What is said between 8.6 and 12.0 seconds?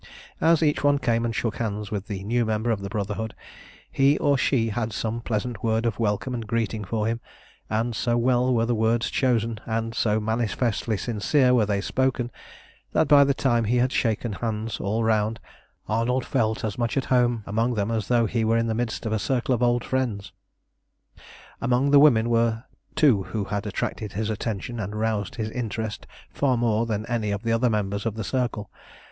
the words chosen, and so manifestly sincerely were they